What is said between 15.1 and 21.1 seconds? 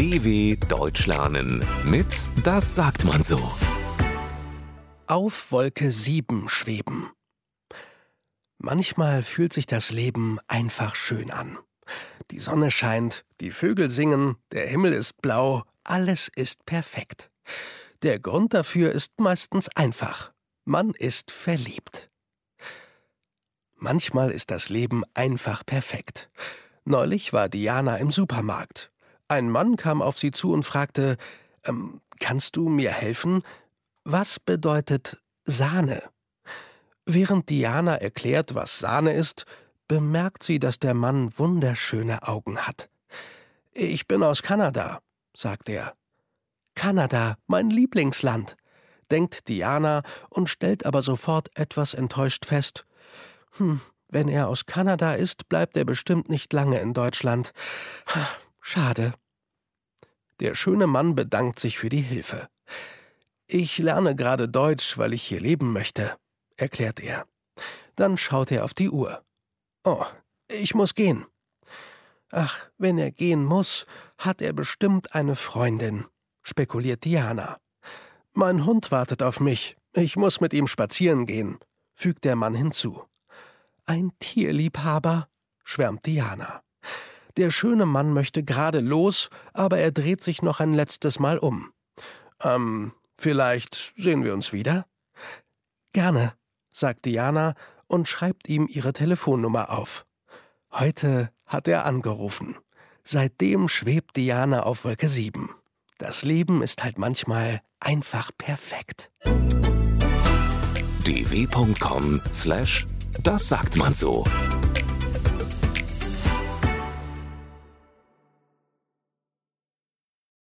blau, alles ist perfekt. Der Grund dafür ist meistens einfach. Man